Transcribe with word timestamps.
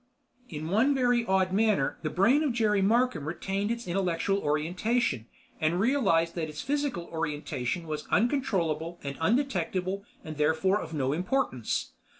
In 0.49 0.67
one 0.67 0.95
very 0.95 1.27
odd 1.27 1.51
manner, 1.53 1.99
the 2.01 2.09
brain 2.09 2.41
of 2.43 2.53
Jerry 2.53 2.81
Markham 2.81 3.27
retained 3.27 3.69
its 3.69 3.87
intellectual 3.87 4.39
orientation, 4.39 5.27
and 5.59 5.79
realized 5.79 6.33
that 6.33 6.49
its 6.49 6.63
physical 6.63 7.03
orientation 7.13 7.85
was 7.85 8.07
uncontrollable 8.09 8.99
and 9.03 9.15
undetectable 9.21 10.03
and 10.23 10.37
therefore 10.37 10.81
of 10.81 10.91
no 10.95 11.13
importance. 11.13 11.91